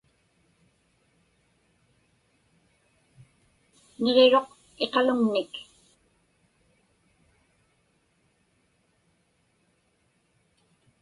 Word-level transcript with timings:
Niġiruq 4.01 4.49
iqaluŋnik. 4.83 5.53